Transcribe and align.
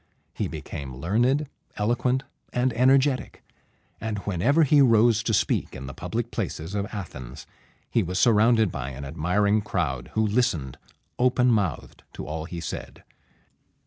He 0.33 0.47
became 0.47 0.95
learned, 0.95 1.47
eloquent, 1.77 2.23
and 2.51 2.73
energetic; 2.73 3.43
and 3.99 4.17
whenever 4.25 4.63
he 4.63 4.81
rose 4.81 5.21
to 5.21 5.31
speak 5.31 5.75
in 5.75 5.85
the 5.85 5.93
public 5.93 6.31
places 6.31 6.73
of 6.73 6.87
Athens, 6.87 7.45
he 7.87 8.01
was 8.01 8.17
surrounded 8.17 8.71
by 8.71 8.89
an 8.89 9.05
admiring 9.05 9.61
crowd, 9.61 10.09
who 10.15 10.25
listened 10.25 10.79
open 11.19 11.51
mouthed 11.51 12.01
to 12.13 12.25
all 12.25 12.45
he 12.45 12.59
said. 12.59 13.03